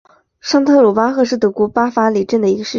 [0.39, 2.69] 上特鲁巴赫是德国巴伐利亚州的一个市镇。